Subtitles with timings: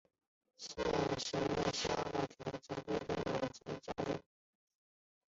[0.57, 0.89] 现时
[1.37, 4.19] 为香港田径队队员及教练。